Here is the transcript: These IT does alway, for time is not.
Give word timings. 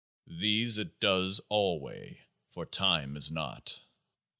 These 0.25 0.79
IT 0.79 0.99
does 0.99 1.41
alway, 1.47 2.21
for 2.49 2.65
time 2.65 3.15
is 3.15 3.29
not. 3.29 3.83